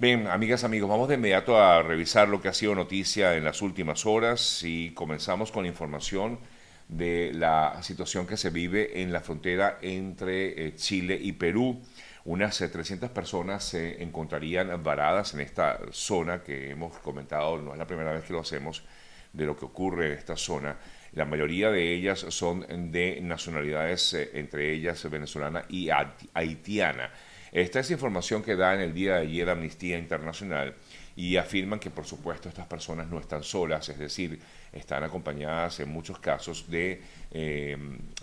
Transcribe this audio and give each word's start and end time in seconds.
Bien, 0.00 0.28
amigas, 0.28 0.62
amigos, 0.62 0.88
vamos 0.88 1.08
de 1.08 1.16
inmediato 1.16 1.58
a 1.60 1.82
revisar 1.82 2.28
lo 2.28 2.40
que 2.40 2.46
ha 2.46 2.52
sido 2.52 2.72
noticia 2.72 3.34
en 3.34 3.42
las 3.42 3.62
últimas 3.62 4.06
horas 4.06 4.62
y 4.62 4.92
comenzamos 4.92 5.50
con 5.50 5.66
información 5.66 6.38
de 6.86 7.32
la 7.34 7.82
situación 7.82 8.24
que 8.24 8.36
se 8.36 8.50
vive 8.50 9.02
en 9.02 9.12
la 9.12 9.22
frontera 9.22 9.78
entre 9.82 10.68
eh, 10.68 10.76
Chile 10.76 11.18
y 11.20 11.32
Perú. 11.32 11.82
Unas 12.26 12.58
300 12.58 13.10
eh, 13.10 13.12
personas 13.12 13.64
se 13.64 14.00
encontrarían 14.00 14.84
varadas 14.84 15.34
en 15.34 15.40
esta 15.40 15.80
zona 15.90 16.44
que 16.44 16.70
hemos 16.70 16.96
comentado, 16.98 17.58
no 17.58 17.72
es 17.72 17.78
la 17.78 17.86
primera 17.88 18.12
vez 18.12 18.22
que 18.22 18.34
lo 18.34 18.40
hacemos, 18.42 18.84
de 19.32 19.46
lo 19.46 19.56
que 19.56 19.64
ocurre 19.64 20.12
en 20.12 20.12
esta 20.12 20.36
zona. 20.36 20.76
La 21.14 21.24
mayoría 21.24 21.72
de 21.72 21.92
ellas 21.92 22.20
son 22.28 22.92
de 22.92 23.18
nacionalidades, 23.20 24.14
eh, 24.14 24.30
entre 24.34 24.72
ellas 24.72 25.10
venezolana 25.10 25.64
y 25.68 25.88
haitiana. 26.34 27.10
Esta 27.52 27.80
es 27.80 27.90
información 27.90 28.42
que 28.42 28.56
da 28.56 28.74
en 28.74 28.80
el 28.80 28.92
día 28.92 29.14
de 29.14 29.22
ayer 29.22 29.48
Amnistía 29.48 29.98
Internacional 29.98 30.74
y 31.16 31.36
afirman 31.36 31.80
que 31.80 31.90
por 31.90 32.04
supuesto 32.04 32.48
estas 32.48 32.66
personas 32.66 33.08
no 33.08 33.18
están 33.18 33.42
solas, 33.42 33.88
es 33.88 33.98
decir, 33.98 34.38
están 34.72 35.02
acompañadas 35.02 35.80
en 35.80 35.88
muchos 35.88 36.18
casos 36.18 36.70
de 36.70 37.02
eh, 37.30 37.76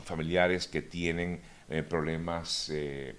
familiares 0.03 0.67
que 0.67 0.81
tienen 0.81 1.41
eh, 1.69 1.81
problemas 1.81 2.69
eh, 2.71 3.15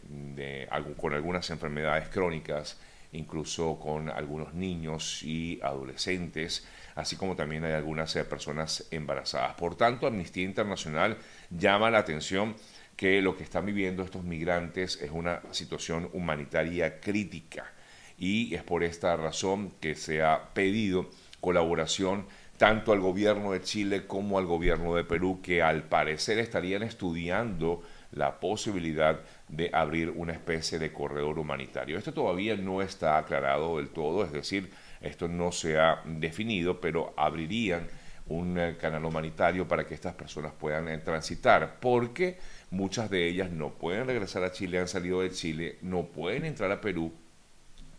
con 0.97 1.13
algunas 1.13 1.51
enfermedades 1.51 2.09
crónicas, 2.09 2.79
incluso 3.13 3.79
con 3.79 4.09
algunos 4.09 4.55
niños 4.55 5.23
y 5.25 5.61
adolescentes, 5.63 6.67
así 6.95 7.17
como 7.17 7.35
también 7.35 7.65
hay 7.65 7.73
algunas 7.73 8.15
personas 8.15 8.87
embarazadas. 8.91 9.55
Por 9.57 9.77
tanto, 9.77 10.07
Amnistía 10.07 10.45
Internacional 10.45 11.19
llama 11.51 11.91
la 11.91 11.99
atención 11.99 12.55
que 12.97 13.21
lo 13.21 13.37
que 13.37 13.45
están 13.45 13.67
viviendo 13.67 14.03
estos 14.03 14.25
migrantes 14.25 15.01
es 15.03 15.11
una 15.11 15.43
situación 15.53 16.09
humanitaria 16.13 17.01
crítica 17.01 17.73
y 18.19 18.55
es 18.55 18.63
por 18.63 18.83
esta 18.83 19.17
razón 19.17 19.73
que 19.81 19.95
se 19.95 20.23
ha 20.23 20.55
pedido 20.55 21.11
colaboración 21.41 22.27
tanto 22.57 22.93
al 22.93 23.01
gobierno 23.01 23.53
de 23.53 23.61
Chile 23.61 24.07
como 24.07 24.39
al 24.39 24.47
gobierno 24.47 24.95
de 24.95 25.05
Perú, 25.05 25.41
que 25.43 25.63
al 25.63 25.85
parecer 25.85 26.39
estarían 26.39 26.83
estudiando 26.83 27.83
la 28.13 28.41
posibilidad 28.41 29.21
de 29.49 29.69
abrir 29.75 30.11
una 30.11 30.33
especie 30.33 30.79
de 30.79 30.93
corredor 30.93 31.39
humanitario. 31.39 31.99
Esto 31.99 32.15
todavía 32.15 32.57
no 32.57 32.81
está 32.81 33.19
aclarado 33.19 33.77
del 33.77 33.91
todo, 33.91 34.25
es 34.25 34.33
decir, 34.33 34.71
esto 35.03 35.29
no 35.29 35.53
se 35.53 35.79
ha 35.79 36.01
definido, 36.07 36.81
pero 36.81 37.13
abrirían 37.17 37.87
un 38.29 38.59
eh, 38.59 38.77
canal 38.77 39.05
humanitario 39.05 39.69
para 39.69 39.87
que 39.87 39.95
estas 39.95 40.15
personas 40.15 40.53
puedan 40.53 40.89
eh, 40.89 40.99
transitar, 40.99 41.79
porque 41.81 42.39
muchas 42.71 43.11
de 43.11 43.29
ellas 43.29 43.51
no 43.51 43.75
pueden 43.75 44.07
regresar 44.07 44.43
a 44.45 44.53
Chile, 44.53 44.79
han 44.79 44.89
salido 44.89 45.21
de 45.21 45.31
Chile, 45.31 45.79
no 45.83 46.07
pueden 46.07 46.45
entrar 46.45 46.71
a 46.73 46.81
Perú, 46.81 47.13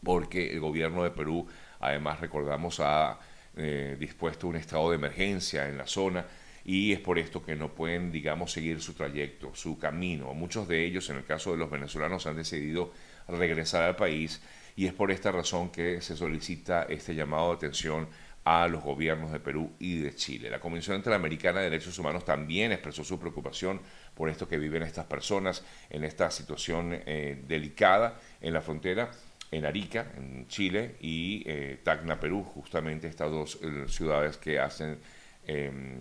porque 0.04 0.52
el 0.52 0.60
gobierno 0.60 1.04
de 1.04 1.12
Perú, 1.12 1.48
además 1.80 2.20
recordamos, 2.20 2.80
ha 2.80 3.20
eh, 3.56 3.96
dispuesto 4.00 4.48
un 4.48 4.56
estado 4.56 4.90
de 4.90 4.98
emergencia 4.98 5.68
en 5.68 5.78
la 5.78 5.88
zona 5.88 6.26
y 6.64 6.92
es 6.92 7.00
por 7.00 7.18
esto 7.18 7.44
que 7.44 7.56
no 7.56 7.74
pueden, 7.74 8.12
digamos, 8.12 8.52
seguir 8.52 8.82
su 8.82 8.94
trayecto, 8.94 9.56
su 9.56 9.80
camino. 9.80 10.34
Muchos 10.34 10.68
de 10.68 10.86
ellos, 10.86 11.10
en 11.10 11.18
el 11.18 11.26
caso 11.26 11.52
de 11.52 11.58
los 11.58 11.72
venezolanos, 11.72 12.28
han 12.28 12.36
decidido 12.36 12.92
regresar 13.28 13.84
al 13.84 13.96
país 13.96 14.42
y 14.76 14.86
es 14.86 14.94
por 14.94 15.10
esta 15.10 15.32
razón 15.32 15.72
que 15.72 16.02
se 16.02 16.16
solicita 16.16 16.84
este 16.84 17.16
llamado 17.16 17.50
de 17.50 17.56
atención 17.56 18.08
a 18.50 18.66
los 18.70 18.82
gobiernos 18.82 19.34
de 19.34 19.42
Perú 19.42 19.72
y 19.78 19.98
de 20.00 20.16
Chile. 20.16 20.50
La 20.50 20.62
Comisión 20.62 20.96
Interamericana 20.96 21.60
de 21.60 21.70
Derechos 21.70 22.00
Humanos 22.00 22.24
también 22.24 22.72
expresó 22.72 23.04
su 23.04 23.20
preocupación 23.20 23.82
por 24.16 24.30
esto 24.30 24.48
que 24.48 24.58
viven 24.58 24.84
estas 24.84 25.06
personas 25.06 25.66
en 25.90 26.06
esta 26.06 26.32
situación 26.32 26.94
eh, 26.94 27.44
delicada 27.46 28.18
en 28.40 28.54
la 28.54 28.62
frontera 28.62 29.12
en 29.52 29.66
Arica, 29.66 30.14
en 30.16 30.48
Chile, 30.48 30.96
y 31.02 31.44
eh, 31.46 31.80
Tacna, 31.84 32.20
Perú, 32.20 32.42
justamente 32.44 33.08
estas 33.08 33.32
dos 33.32 33.60
eh, 33.62 33.86
ciudades 33.88 34.38
que 34.38 34.60
hacen, 34.60 34.98
em, 35.46 36.00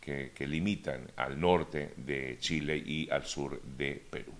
que, 0.00 0.32
que 0.34 0.46
limitan 0.46 1.10
al 1.16 1.40
norte 1.40 1.94
de 1.96 2.36
Chile 2.40 2.76
y 2.76 3.08
al 3.10 3.24
sur 3.24 3.60
de 3.62 4.02
Perú. 4.10 4.39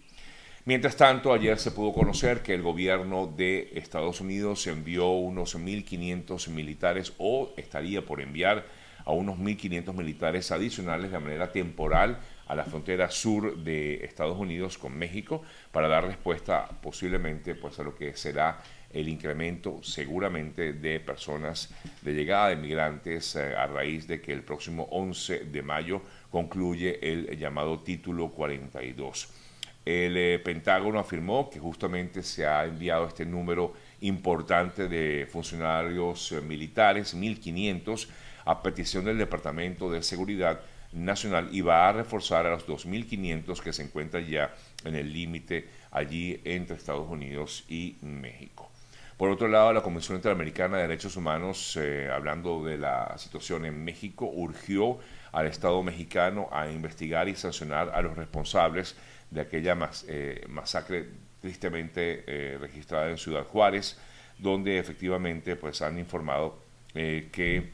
Mientras 0.71 0.95
tanto, 0.95 1.33
ayer 1.33 1.59
se 1.59 1.73
pudo 1.73 1.93
conocer 1.93 2.45
que 2.45 2.55
el 2.55 2.63
gobierno 2.63 3.27
de 3.27 3.73
Estados 3.75 4.21
Unidos 4.21 4.69
envió 4.69 5.09
unos 5.09 5.59
1.500 5.59 6.47
militares 6.47 7.13
o 7.19 7.53
estaría 7.57 8.07
por 8.07 8.21
enviar 8.21 8.65
a 9.05 9.11
unos 9.11 9.37
1.500 9.37 9.93
militares 9.95 10.53
adicionales 10.53 11.11
de 11.11 11.19
manera 11.19 11.51
temporal 11.51 12.21
a 12.47 12.55
la 12.55 12.63
frontera 12.63 13.11
sur 13.11 13.57
de 13.57 14.05
Estados 14.05 14.39
Unidos 14.39 14.79
con 14.79 14.97
México 14.97 15.43
para 15.73 15.89
dar 15.89 16.07
respuesta 16.07 16.69
posiblemente 16.81 17.57
pues, 17.57 17.77
a 17.81 17.83
lo 17.83 17.97
que 17.97 18.17
será 18.17 18.61
el 18.93 19.09
incremento 19.09 19.83
seguramente 19.83 20.75
de 20.75 21.01
personas 21.01 21.75
de 22.01 22.15
llegada 22.15 22.51
de 22.51 22.55
migrantes 22.55 23.35
eh, 23.35 23.57
a 23.57 23.67
raíz 23.67 24.07
de 24.07 24.21
que 24.21 24.33
el 24.33 24.45
próximo 24.45 24.87
11 24.93 25.47
de 25.47 25.63
mayo 25.63 26.01
concluye 26.31 27.01
el 27.03 27.37
llamado 27.37 27.81
título 27.81 28.31
42. 28.31 29.50
El 29.85 30.17
eh, 30.17 30.39
Pentágono 30.39 30.99
afirmó 30.99 31.49
que 31.49 31.59
justamente 31.59 32.23
se 32.23 32.47
ha 32.47 32.65
enviado 32.65 33.07
este 33.07 33.25
número 33.25 33.73
importante 34.03 34.89
de 34.89 35.27
funcionarios 35.31 36.33
eh, 36.33 36.41
militares, 36.41 37.17
1.500, 37.17 38.09
a 38.45 38.63
petición 38.63 39.05
del 39.05 39.19
Departamento 39.19 39.91
de 39.91 40.03
Seguridad 40.03 40.61
Nacional 40.93 41.49
y 41.53 41.61
va 41.61 41.89
a 41.89 41.93
reforzar 41.93 42.47
a 42.47 42.51
los 42.51 42.67
2.500 42.67 43.61
que 43.61 43.73
se 43.73 43.83
encuentran 43.83 44.27
ya 44.27 44.55
en 44.85 44.97
el 44.97 45.13
límite 45.13 45.69
allí 45.93 46.41
entre 46.45 46.77
Estados 46.77 47.09
Unidos 47.09 47.65
y 47.69 47.97
México. 48.03 48.71
Por 49.17 49.31
otro 49.31 49.49
lado, 49.49 49.73
la 49.73 49.83
Comisión 49.83 50.17
Interamericana 50.17 50.79
de 50.79 50.83
Derechos 50.85 51.15
Humanos, 51.17 51.77
eh, 51.77 52.09
hablando 52.11 52.65
de 52.65 52.79
la 52.79 53.17
situación 53.19 53.67
en 53.67 53.85
México, 53.85 54.25
urgió 54.33 54.99
al 55.33 55.47
Estado 55.47 55.83
mexicano 55.83 56.49
a 56.53 56.71
investigar 56.71 57.29
y 57.29 57.35
sancionar 57.35 57.91
a 57.95 58.03
los 58.03 58.17
responsables 58.17 58.97
de 59.31 59.41
aquella 59.41 59.77
eh, 60.09 60.45
masacre 60.49 61.09
tristemente 61.41 62.25
eh, 62.27 62.59
registrada 62.59 63.11
en 63.11 63.19
Ciudad 63.19 63.45
Juárez, 63.45 63.99
donde 64.39 64.79
efectivamente 64.79 65.57
pues, 65.57 65.83
han 65.83 65.99
informado 65.99 66.59
eh, 66.95 67.29
que 67.33 67.71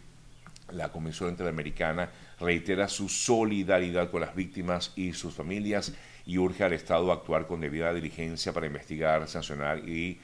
la 0.72 0.90
Comisión 0.90 1.30
Interamericana 1.30 2.10
reitera 2.38 2.88
su 2.88 3.08
solidaridad 3.08 4.10
con 4.10 4.20
las 4.20 4.34
víctimas 4.34 4.92
y 4.96 5.12
sus 5.12 5.34
familias 5.34 5.94
y 6.26 6.38
urge 6.38 6.64
al 6.64 6.72
Estado 6.72 7.10
a 7.10 7.14
actuar 7.14 7.46
con 7.46 7.60
debida 7.60 7.94
diligencia 7.94 8.52
para 8.52 8.66
investigar, 8.66 9.26
sancionar 9.28 9.88
y 9.88 10.20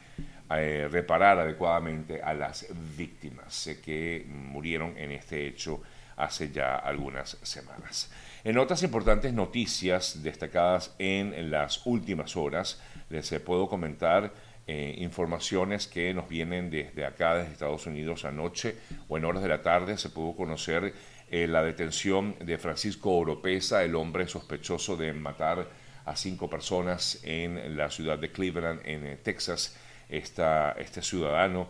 reparar 0.91 1.39
adecuadamente 1.39 2.21
a 2.21 2.35
las 2.35 2.67
víctimas 2.99 3.71
que 3.83 4.27
murieron 4.29 4.99
en 4.99 5.13
este 5.13 5.47
hecho 5.47 5.81
hace 6.17 6.51
ya 6.51 6.77
algunas 6.77 7.39
semanas. 7.43 8.11
En 8.45 8.59
otras 8.59 8.83
importantes 8.83 9.33
noticias 9.33 10.23
destacadas 10.23 10.95
en 10.99 11.51
las 11.51 11.87
últimas 11.87 12.37
horas, 12.37 12.81
les 13.09 13.31
puedo 13.41 13.69
comentar 13.69 14.33
eh, 14.67 14.95
informaciones 14.99 15.89
que 15.89 16.15
nos 16.15 16.29
vienen 16.29 16.71
desde 16.71 17.05
acá, 17.05 17.35
desde 17.35 17.53
Estados 17.53 17.87
Unidos 17.87 18.25
anoche 18.25 18.77
o 19.09 19.19
en 19.19 19.25
horas 19.25 19.43
de 19.43 19.49
la 19.49 19.61
tarde. 19.61 19.99
Se 19.99 20.11
pudo 20.11 20.37
conocer 20.37 20.95
eh, 21.31 21.49
la 21.49 21.65
detención 21.65 22.37
de 22.39 22.59
Francisco 22.59 23.17
Oropesa, 23.17 23.83
el 23.83 23.97
hombre 23.97 24.29
sospechoso 24.29 24.97
de 24.97 25.13
matar 25.13 25.69
a 26.05 26.15
cinco 26.15 26.49
personas 26.49 27.21
en 27.25 27.77
la 27.77 27.91
ciudad 27.91 28.19
de 28.19 28.31
Cleveland, 28.31 28.81
en 28.85 29.07
eh, 29.07 29.17
Texas. 29.23 29.77
este 30.09 31.03
ciudadano 31.03 31.69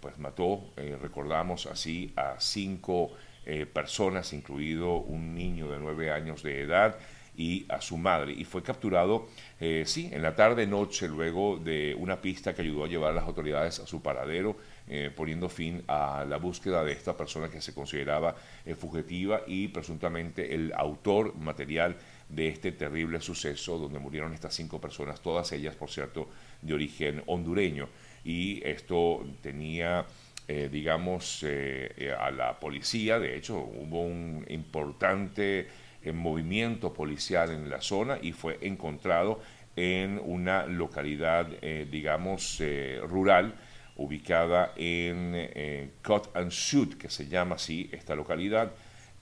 pues 0.00 0.18
mató, 0.18 0.72
recordamos 1.00 1.66
así, 1.66 2.12
a 2.16 2.36
cinco 2.38 3.12
eh, 3.50 3.64
personas, 3.64 4.34
incluido 4.34 4.96
un 4.96 5.34
niño 5.34 5.70
de 5.70 5.78
nueve 5.78 6.10
años 6.10 6.42
de 6.42 6.60
edad 6.60 6.98
y 7.38 7.64
a 7.70 7.80
su 7.80 7.96
madre. 7.96 8.32
Y 8.32 8.44
fue 8.44 8.62
capturado, 8.62 9.28
eh, 9.60 9.84
sí, 9.86 10.10
en 10.12 10.22
la 10.22 10.34
tarde-noche, 10.34 11.08
luego 11.08 11.56
de 11.56 11.94
una 11.98 12.20
pista 12.20 12.54
que 12.54 12.60
ayudó 12.60 12.84
a 12.84 12.88
llevar 12.88 13.12
a 13.12 13.14
las 13.14 13.24
autoridades 13.24 13.78
a 13.78 13.86
su 13.86 14.02
paradero, 14.02 14.56
eh, 14.88 15.10
poniendo 15.14 15.48
fin 15.48 15.82
a 15.86 16.26
la 16.28 16.36
búsqueda 16.36 16.84
de 16.84 16.92
esta 16.92 17.16
persona 17.16 17.48
que 17.48 17.60
se 17.60 17.72
consideraba 17.72 18.34
fugitiva 18.76 19.42
y 19.46 19.68
presuntamente 19.68 20.54
el 20.54 20.72
autor 20.74 21.34
material 21.36 21.96
de 22.28 22.48
este 22.48 22.72
terrible 22.72 23.20
suceso 23.20 23.78
donde 23.78 23.98
murieron 23.98 24.34
estas 24.34 24.54
cinco 24.54 24.80
personas, 24.80 25.20
todas 25.20 25.50
ellas, 25.52 25.74
por 25.76 25.90
cierto, 25.90 26.28
de 26.60 26.74
origen 26.74 27.22
hondureño. 27.26 27.88
Y 28.24 28.60
esto 28.66 29.24
tenía 29.40 30.04
eh, 30.50 30.70
digamos, 30.72 31.42
eh, 31.42 31.92
eh, 31.94 32.10
a 32.10 32.30
la 32.30 32.58
policía. 32.58 33.18
De 33.18 33.36
hecho, 33.36 33.58
hubo 33.58 34.00
un 34.00 34.46
importante 34.48 35.68
movimiento 36.12 36.92
policial 36.92 37.50
en 37.50 37.68
la 37.68 37.80
zona 37.80 38.18
y 38.20 38.32
fue 38.32 38.58
encontrado 38.62 39.40
en 39.76 40.20
una 40.24 40.66
localidad, 40.66 41.46
digamos, 41.90 42.60
rural 43.02 43.54
ubicada 43.96 44.72
en 44.76 45.92
Cut 46.04 46.34
and 46.34 46.50
Shoot, 46.50 46.96
que 46.98 47.10
se 47.10 47.28
llama 47.28 47.56
así 47.56 47.88
esta 47.92 48.16
localidad, 48.16 48.72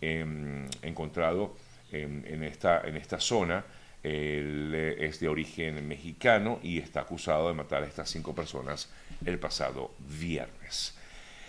em, 0.00 0.66
encontrado 0.82 1.56
en, 1.92 2.42
esta, 2.42 2.82
en 2.84 2.96
esta 2.96 3.20
zona 3.20 3.64
Él 4.02 4.72
eh, 4.74 4.96
es 5.00 5.20
de 5.20 5.28
origen 5.28 5.86
mexicano 5.86 6.60
y 6.62 6.78
está 6.78 7.00
acusado 7.00 7.48
de 7.48 7.54
matar 7.54 7.82
a 7.82 7.86
estas 7.86 8.08
cinco 8.08 8.34
personas 8.34 8.88
el 9.24 9.38
pasado 9.38 9.94
viernes. 9.98 10.96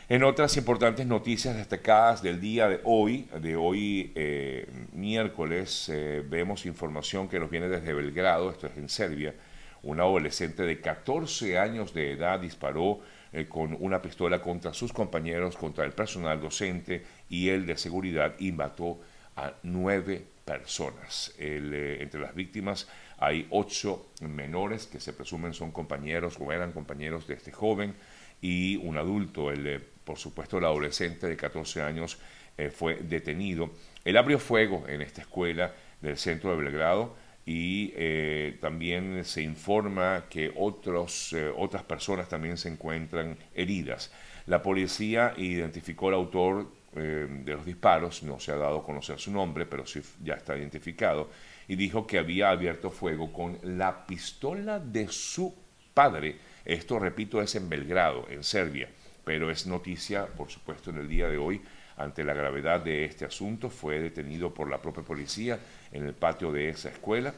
En 0.10 0.24
otras 0.24 0.56
importantes 0.56 1.06
noticias 1.06 1.58
destacadas 1.58 2.22
del 2.22 2.40
día 2.40 2.70
de 2.70 2.80
hoy, 2.86 3.28
de 3.42 3.58
hoy 3.58 4.14
eh, 4.16 4.66
miércoles, 4.94 5.90
eh, 5.90 6.24
vemos 6.26 6.66
información 6.66 7.28
que 7.28 7.42
nos 7.42 7.50
viene 7.50 7.68
desde 7.68 7.94
Belgrado, 7.94 8.50
esto 8.50 8.68
es 8.68 8.78
en 8.78 8.88
Serbia. 8.88 9.36
Un 9.84 10.00
adolescente 10.00 10.64
de 10.64 10.80
14 10.80 11.60
años 11.60 11.94
de 11.94 12.14
edad 12.14 12.40
disparó 12.40 13.02
eh, 13.34 13.50
con 13.50 13.76
una 13.82 14.02
pistola 14.02 14.42
contra 14.42 14.74
sus 14.74 14.94
compañeros, 14.94 15.58
contra 15.58 15.84
el 15.84 15.92
personal 15.92 16.40
docente 16.40 17.04
y 17.30 17.50
el 17.50 17.66
de 17.66 17.78
seguridad 17.78 18.36
y 18.40 18.54
mató 18.54 19.02
a 19.36 19.56
nueve 19.64 20.24
personas. 20.46 21.34
entre 21.38 22.22
las 22.22 22.34
víctimas 22.34 22.88
hay 23.18 23.46
ocho 23.50 24.08
menores 24.22 24.88
que 24.88 25.02
se 25.02 25.12
presumen 25.12 25.54
son 25.54 25.72
compañeros 25.74 26.38
o 26.40 26.54
eran 26.54 26.72
compañeros 26.72 27.28
de 27.28 27.34
este 27.34 27.52
joven 27.52 27.94
y 28.42 28.78
un 28.78 28.98
adulto, 28.98 29.52
el 29.52 29.97
por 30.08 30.18
supuesto 30.18 30.58
el 30.58 30.64
adolescente 30.64 31.28
de 31.28 31.36
14 31.36 31.82
años 31.82 32.18
eh, 32.58 32.70
fue 32.70 32.96
detenido. 32.96 33.72
Él 34.06 34.16
abrió 34.16 34.40
fuego 34.40 34.86
en 34.88 35.02
esta 35.02 35.22
escuela 35.22 35.74
del 36.02 36.18
centro 36.18 36.52
de 36.52 36.64
Belgrado 36.64 37.14
y 37.46 37.92
eh, 37.94 38.58
también 38.62 39.26
se 39.26 39.42
informa 39.42 40.26
que 40.30 40.54
otros, 40.56 41.34
eh, 41.34 41.52
otras 41.56 41.84
personas 41.84 42.30
también 42.30 42.56
se 42.58 42.70
encuentran 42.70 43.38
heridas. 43.54 44.14
La 44.46 44.62
policía 44.64 45.34
identificó 45.36 46.08
al 46.08 46.14
autor 46.16 46.78
de 46.94 47.54
los 47.54 47.64
disparos, 47.64 48.24
no 48.24 48.40
se 48.40 48.52
ha 48.52 48.56
dado 48.56 48.80
a 48.80 48.84
conocer 48.84 49.20
su 49.20 49.30
nombre, 49.30 49.68
pero 49.68 49.86
sí 49.86 50.02
ya 50.24 50.34
está 50.34 50.58
identificado, 50.58 51.30
y 51.68 51.76
dijo 51.76 52.08
que 52.08 52.18
había 52.18 52.50
abierto 52.50 52.90
fuego 52.90 53.32
con 53.32 53.60
la 53.62 54.08
pistola 54.08 54.80
de 54.80 55.08
su 55.10 55.54
padre. 55.94 56.38
Esto, 56.66 56.98
repito, 56.98 57.40
es 57.40 57.54
en 57.54 57.70
Belgrado, 57.70 58.26
en 58.32 58.44
Serbia 58.44 58.90
pero 59.28 59.52
es 59.52 59.68
noticia, 59.68 60.26
por 60.26 60.50
supuesto, 60.50 60.90
en 60.90 61.00
el 61.00 61.10
día 61.10 61.28
de 61.28 61.38
hoy, 61.38 61.62
ante 61.98 62.24
la 62.24 62.34
gravedad 62.34 62.80
de 62.80 63.04
este 63.04 63.26
asunto, 63.26 63.70
fue 63.70 64.00
detenido 64.00 64.54
por 64.54 64.70
la 64.70 64.82
propia 64.82 65.04
policía 65.04 65.60
en 65.92 66.06
el 66.06 66.14
patio 66.14 66.54
de 66.54 66.70
esa 66.70 66.88
escuela 66.88 67.34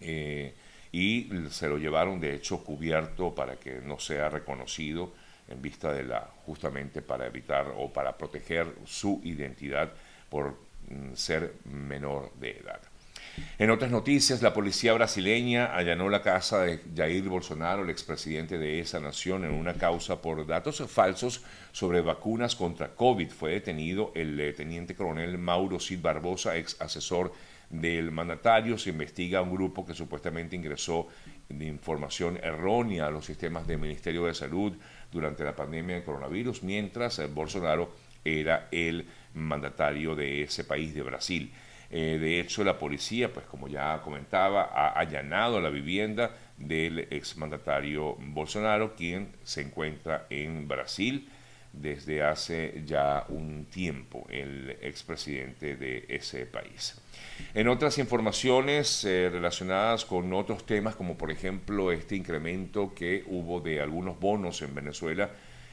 eh, 0.00 0.54
y 0.92 1.28
se 1.50 1.66
lo 1.66 1.76
llevaron, 1.76 2.20
de 2.20 2.36
hecho, 2.36 2.62
cubierto 2.62 3.34
para 3.34 3.56
que 3.56 3.80
no 3.80 3.98
sea 3.98 4.28
reconocido 4.28 5.12
en 5.48 5.60
vista 5.60 5.92
de 5.92 6.04
la, 6.04 6.20
justamente 6.46 7.02
para 7.02 7.26
evitar 7.26 7.74
o 7.76 7.92
para 7.92 8.16
proteger 8.16 8.72
su 8.86 9.20
identidad 9.24 9.90
por 10.30 10.54
mm, 10.88 11.14
ser 11.14 11.54
menor 11.64 12.32
de 12.34 12.58
edad. 12.58 12.91
En 13.58 13.70
otras 13.70 13.90
noticias, 13.90 14.42
la 14.42 14.52
policía 14.52 14.92
brasileña 14.92 15.74
allanó 15.74 16.08
la 16.08 16.22
casa 16.22 16.62
de 16.62 16.80
Jair 16.94 17.28
Bolsonaro, 17.28 17.82
el 17.82 17.90
expresidente 17.90 18.58
de 18.58 18.80
esa 18.80 19.00
nación, 19.00 19.44
en 19.44 19.52
una 19.52 19.74
causa 19.74 20.20
por 20.20 20.46
datos 20.46 20.82
falsos 20.90 21.42
sobre 21.72 22.02
vacunas 22.02 22.54
contra 22.56 22.94
COVID. 22.94 23.30
Fue 23.30 23.52
detenido 23.52 24.12
el 24.14 24.38
eh, 24.38 24.52
teniente 24.52 24.94
coronel 24.94 25.38
Mauro 25.38 25.80
Cid 25.80 26.00
Barbosa, 26.02 26.56
ex 26.56 26.78
asesor 26.80 27.32
del 27.70 28.10
mandatario. 28.10 28.76
Se 28.76 28.90
investiga 28.90 29.40
un 29.40 29.54
grupo 29.54 29.86
que 29.86 29.94
supuestamente 29.94 30.56
ingresó 30.56 31.08
de 31.48 31.66
información 31.66 32.38
errónea 32.42 33.06
a 33.06 33.10
los 33.10 33.26
sistemas 33.26 33.66
del 33.66 33.78
Ministerio 33.78 34.26
de 34.26 34.34
Salud 34.34 34.74
durante 35.10 35.44
la 35.44 35.56
pandemia 35.56 35.96
del 35.96 36.04
coronavirus, 36.04 36.62
mientras 36.62 37.18
eh, 37.18 37.26
Bolsonaro 37.26 37.94
era 38.24 38.68
el 38.70 39.06
mandatario 39.34 40.14
de 40.14 40.42
ese 40.42 40.64
país, 40.64 40.94
de 40.94 41.02
Brasil. 41.02 41.52
Eh, 41.94 42.16
de 42.18 42.40
hecho, 42.40 42.64
la 42.64 42.78
policía, 42.78 43.30
pues 43.30 43.44
como 43.44 43.68
ya 43.68 44.00
comentaba, 44.00 44.70
ha 44.72 44.98
allanado 44.98 45.60
la 45.60 45.68
vivienda 45.68 46.30
del 46.56 47.00
exmandatario 47.10 48.16
Bolsonaro, 48.18 48.96
quien 48.96 49.28
se 49.44 49.60
encuentra 49.60 50.26
en 50.30 50.66
Brasil 50.66 51.28
desde 51.70 52.22
hace 52.22 52.82
ya 52.86 53.26
un 53.28 53.66
tiempo, 53.66 54.26
el 54.30 54.70
expresidente 54.80 55.76
de 55.76 56.06
ese 56.08 56.46
país. 56.46 56.98
En 57.52 57.68
otras 57.68 57.98
informaciones 57.98 59.04
eh, 59.04 59.28
relacionadas 59.30 60.06
con 60.06 60.32
otros 60.32 60.64
temas, 60.64 60.96
como 60.96 61.18
por 61.18 61.30
ejemplo 61.30 61.92
este 61.92 62.16
incremento 62.16 62.94
que 62.94 63.22
hubo 63.26 63.60
de 63.60 63.82
algunos 63.82 64.18
bonos 64.18 64.62
en 64.62 64.74
Venezuela, 64.74 65.30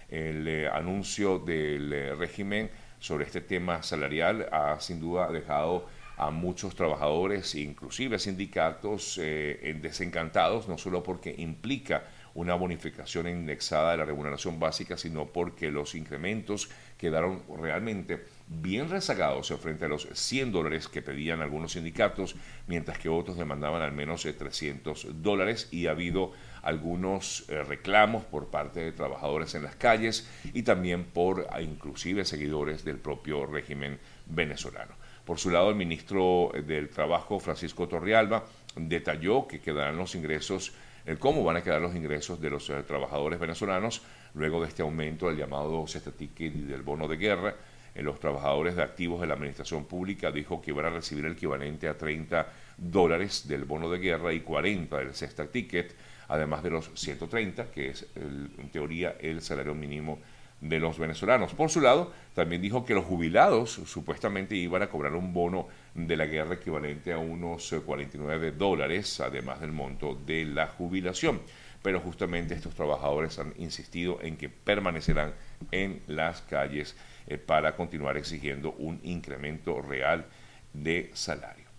el 0.10 0.46
eh, 0.50 0.68
anuncio 0.68 1.40
del 1.40 2.18
régimen 2.18 2.70
sobre 3.00 3.24
este 3.24 3.40
tema 3.40 3.82
salarial 3.84 4.50
ha 4.52 4.78
sin 4.82 5.00
duda 5.00 5.32
dejado 5.32 5.88
a 6.20 6.32
muchos 6.32 6.76
trabajadores, 6.76 7.56
inclusive 7.56 8.20
sindicatos, 8.20 9.18
eh, 9.22 9.78
desencantados, 9.82 10.68
no 10.68 10.78
solo 10.78 11.02
porque 11.02 11.34
implica 11.38 12.04
una 12.36 12.56
bonificación 12.56 13.28
indexada 13.28 13.92
de 13.92 13.98
la 13.98 14.06
remuneración 14.06 14.60
básica, 14.60 14.98
sino 14.98 15.28
porque 15.28 15.72
los 15.72 15.96
incrementos 15.96 16.70
quedaron 16.98 17.44
realmente 17.58 18.26
bien 18.48 18.90
rezagados 18.90 19.54
frente 19.62 19.86
a 19.86 19.88
los 19.88 20.10
100 20.12 20.52
dólares 20.52 20.90
que 20.90 21.02
pedían 21.02 21.42
algunos 21.42 21.72
sindicatos, 21.72 22.36
mientras 22.68 23.00
que 23.00 23.08
otros 23.08 23.38
demandaban 23.38 23.82
al 23.82 23.94
menos 23.94 24.24
300 24.24 25.06
eh, 25.06 25.08
dólares 25.14 25.70
y 25.72 25.88
ha 25.88 25.92
habido 25.92 26.34
algunos 26.62 27.46
eh, 27.48 27.64
reclamos 27.64 28.26
por 28.26 28.48
parte 28.48 28.82
de 28.82 28.92
trabajadores 28.92 29.56
en 29.56 29.64
las 29.64 29.78
calles 29.78 30.30
y 30.54 30.64
también 30.64 31.06
por 31.06 31.48
inclusive 31.62 32.26
seguidores 32.26 32.84
del 32.84 32.98
propio 32.98 33.46
régimen 33.46 34.00
venezolano. 34.26 34.99
Por 35.30 35.38
su 35.38 35.52
lado, 35.52 35.70
el 35.70 35.76
ministro 35.76 36.52
del 36.66 36.90
Trabajo, 36.90 37.40
Francisco 37.40 37.88
Torrialba, 37.88 38.46
detalló 38.76 39.46
que 39.48 39.62
quedarán 39.62 39.96
los 39.96 40.16
ingresos, 40.16 40.74
el 41.06 41.20
cómo 41.20 41.44
van 41.44 41.58
a 41.58 41.62
quedar 41.62 41.80
los 41.84 41.96
ingresos 41.96 42.42
de 42.42 42.50
los 42.50 42.68
eh, 42.72 42.82
trabajadores 42.82 43.40
venezolanos 43.40 44.02
luego 44.34 44.60
de 44.60 44.70
este 44.70 44.82
aumento 44.82 45.28
del 45.28 45.38
llamado 45.38 45.86
cesta 45.86 46.12
ticket 46.12 46.56
y 46.56 46.62
del 46.62 46.82
bono 46.82 47.08
de 47.08 47.18
guerra. 47.18 47.54
En 47.94 48.06
los 48.06 48.20
trabajadores 48.20 48.76
de 48.76 48.82
activos 48.82 49.22
de 49.22 49.28
la 49.28 49.36
administración 49.36 49.86
pública 49.86 50.32
dijo 50.32 50.64
que 50.64 50.72
iban 50.72 50.86
a 50.86 50.90
recibir 50.90 51.26
el 51.26 51.34
equivalente 51.34 51.88
a 51.88 51.96
30 51.96 52.52
dólares 52.78 53.48
del 53.48 53.66
bono 53.66 53.88
de 53.88 54.00
guerra 54.00 54.34
y 54.34 54.40
40 54.40 54.98
del 54.98 55.14
cesta 55.14 55.46
ticket, 55.46 55.96
además 56.28 56.64
de 56.64 56.72
los 56.72 56.90
130, 56.96 57.70
que 57.70 57.90
es 57.90 58.08
en 58.16 58.72
teoría 58.72 59.16
el 59.20 59.44
salario 59.44 59.76
mínimo 59.76 60.18
de 60.62 60.80
los 60.80 61.00
venezolanos. 61.00 61.54
Por 61.54 61.70
su 61.70 61.82
lado, 61.82 62.12
también 62.34 62.62
dijo 62.62 62.86
que 62.86 62.94
los 62.94 63.06
jubilados 63.06 63.72
supuestamente 63.86 64.56
iban 64.56 64.82
a 64.82 64.90
cobrar 64.90 65.14
un 65.14 65.34
bono 65.34 65.68
de 65.94 66.18
la 66.18 66.26
guerra 66.26 66.56
equivalente 66.56 67.14
a 67.14 67.18
unos 67.18 67.74
49 67.86 68.48
eh, 68.48 68.52
dólares, 68.52 69.20
además 69.20 69.62
del 69.62 69.72
monto 69.72 70.16
de 70.26 70.46
la 70.46 70.68
jubilación. 70.68 71.42
Pero 71.82 72.02
justamente 72.02 72.56
estos 72.56 72.76
trabajadores 72.76 73.40
han 73.40 73.54
insistido 73.58 74.20
en 74.22 74.36
que 74.36 74.50
permanecerán 74.50 75.34
en 75.72 76.02
las 76.08 76.42
calles 76.42 76.96
eh, 77.28 77.38
para 77.38 77.76
continuar 77.76 78.18
exigiendo 78.18 78.74
un 78.74 79.00
incremento 79.04 79.82
real 79.82 80.26
de 80.74 81.10
salario. 81.14 81.70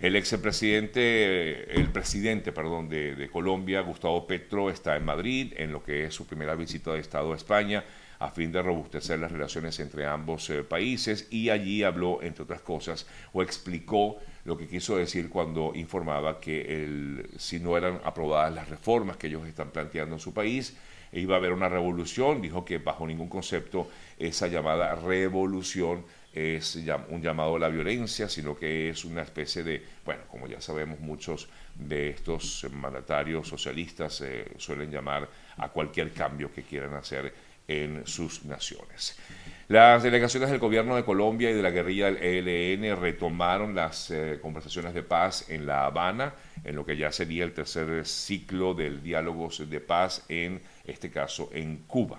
El 0.00 0.14
expresidente, 0.14 1.74
el 1.74 1.88
presidente, 1.90 2.52
perdón, 2.52 2.88
de, 2.88 3.16
de 3.16 3.28
Colombia, 3.30 3.80
Gustavo 3.80 4.28
Petro, 4.28 4.70
está 4.70 4.96
en 4.96 5.04
Madrid 5.04 5.54
en 5.56 5.72
lo 5.72 5.82
que 5.82 6.04
es 6.04 6.14
su 6.14 6.24
primera 6.24 6.54
visita 6.54 6.92
de 6.92 7.00
Estado 7.00 7.32
a 7.32 7.36
España 7.36 7.82
a 8.18 8.30
fin 8.30 8.50
de 8.50 8.62
robustecer 8.62 9.18
las 9.18 9.30
relaciones 9.30 9.78
entre 9.80 10.06
ambos 10.06 10.50
eh, 10.50 10.62
países 10.62 11.28
y 11.30 11.50
allí 11.50 11.82
habló, 11.82 12.22
entre 12.22 12.44
otras 12.44 12.60
cosas, 12.62 13.06
o 13.32 13.42
explicó 13.42 14.18
lo 14.44 14.56
que 14.56 14.66
quiso 14.66 14.96
decir 14.96 15.28
cuando 15.28 15.72
informaba 15.74 16.40
que 16.40 17.24
si 17.36 17.60
no 17.60 17.76
eran 17.76 18.00
aprobadas 18.04 18.54
las 18.54 18.68
reformas 18.68 19.16
que 19.16 19.26
ellos 19.26 19.46
están 19.46 19.70
planteando 19.70 20.16
en 20.16 20.20
su 20.20 20.32
país, 20.32 20.76
iba 21.12 21.34
a 21.34 21.38
haber 21.38 21.52
una 21.52 21.68
revolución, 21.68 22.40
dijo 22.40 22.64
que 22.64 22.78
bajo 22.78 23.06
ningún 23.06 23.28
concepto 23.28 23.88
esa 24.18 24.46
llamada 24.46 24.94
revolución 24.94 26.04
es 26.32 26.78
un 27.08 27.22
llamado 27.22 27.56
a 27.56 27.58
la 27.58 27.68
violencia, 27.68 28.28
sino 28.28 28.56
que 28.56 28.90
es 28.90 29.04
una 29.04 29.22
especie 29.22 29.62
de, 29.64 29.84
bueno, 30.04 30.22
como 30.30 30.46
ya 30.46 30.60
sabemos, 30.60 31.00
muchos 31.00 31.48
de 31.74 32.10
estos 32.10 32.66
mandatarios 32.72 33.48
socialistas 33.48 34.20
eh, 34.20 34.52
suelen 34.56 34.90
llamar 34.90 35.28
a 35.56 35.68
cualquier 35.68 36.12
cambio 36.12 36.52
que 36.52 36.62
quieran 36.62 36.94
hacer 36.94 37.32
en 37.68 38.06
sus 38.06 38.44
naciones. 38.44 39.16
Las 39.68 40.02
delegaciones 40.02 40.50
del 40.50 40.58
gobierno 40.58 40.96
de 40.96 41.04
Colombia 41.04 41.50
y 41.50 41.52
de 41.54 41.62
la 41.62 41.70
guerrilla 41.70 42.10
del 42.10 42.48
ELN 42.48 42.98
retomaron 42.98 43.74
las 43.74 44.10
eh, 44.10 44.38
conversaciones 44.40 44.94
de 44.94 45.02
paz 45.02 45.50
en 45.50 45.66
La 45.66 45.84
Habana, 45.84 46.32
en 46.64 46.74
lo 46.74 46.86
que 46.86 46.96
ya 46.96 47.12
sería 47.12 47.44
el 47.44 47.52
tercer 47.52 48.06
ciclo 48.06 48.72
del 48.72 49.02
diálogo 49.02 49.50
de 49.58 49.80
paz, 49.80 50.24
en 50.30 50.62
este 50.86 51.10
caso 51.10 51.50
en 51.52 51.84
Cuba. 51.86 52.18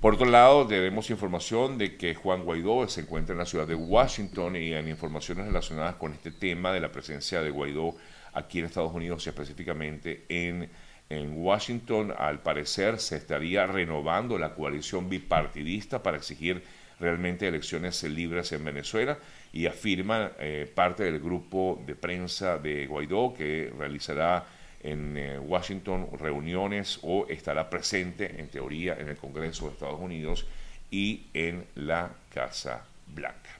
Por 0.00 0.14
otro 0.14 0.26
lado, 0.26 0.66
tenemos 0.66 1.10
información 1.10 1.78
de 1.78 1.96
que 1.96 2.14
Juan 2.14 2.42
Guaidó 2.42 2.88
se 2.88 3.02
encuentra 3.02 3.34
en 3.34 3.38
la 3.38 3.46
ciudad 3.46 3.66
de 3.66 3.74
Washington 3.74 4.56
y 4.56 4.72
en 4.72 4.88
informaciones 4.88 5.46
relacionadas 5.46 5.96
con 5.96 6.12
este 6.12 6.30
tema 6.30 6.72
de 6.72 6.80
la 6.80 6.90
presencia 6.90 7.42
de 7.42 7.50
Guaidó 7.50 7.94
aquí 8.32 8.58
en 8.60 8.64
Estados 8.64 8.94
Unidos 8.94 9.26
y 9.26 9.28
específicamente 9.28 10.24
en 10.28 10.70
en 11.12 11.34
Washington, 11.36 12.14
al 12.16 12.40
parecer, 12.40 12.98
se 12.98 13.16
estaría 13.16 13.66
renovando 13.66 14.38
la 14.38 14.54
coalición 14.54 15.10
bipartidista 15.10 16.02
para 16.02 16.16
exigir 16.16 16.62
realmente 16.98 17.46
elecciones 17.46 18.02
libres 18.04 18.52
en 18.52 18.64
Venezuela 18.64 19.18
y 19.52 19.66
afirma 19.66 20.32
eh, 20.38 20.70
parte 20.74 21.04
del 21.04 21.20
grupo 21.20 21.82
de 21.86 21.96
prensa 21.96 22.56
de 22.58 22.86
Guaidó 22.86 23.34
que 23.36 23.70
realizará 23.76 24.46
en 24.82 25.18
eh, 25.18 25.38
Washington 25.38 26.08
reuniones 26.18 26.98
o 27.02 27.26
estará 27.28 27.68
presente 27.68 28.40
en 28.40 28.48
teoría 28.48 28.96
en 28.98 29.08
el 29.08 29.16
Congreso 29.16 29.66
de 29.66 29.72
Estados 29.72 30.00
Unidos 30.00 30.46
y 30.90 31.26
en 31.34 31.66
la 31.74 32.10
Casa 32.32 32.86
Blanca. 33.06 33.58